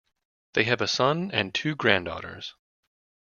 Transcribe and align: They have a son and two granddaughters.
They 0.55 0.63
have 0.63 0.81
a 0.81 0.87
son 0.87 1.29
and 1.31 1.53
two 1.53 1.75
granddaughters. 1.75 2.55